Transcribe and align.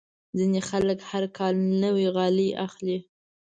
ځینې 0.37 0.61
خلک 0.69 0.99
هر 1.09 1.23
کال 1.37 1.55
نوې 1.83 2.07
غالۍ 2.15 2.49
اخلي. 2.65 2.97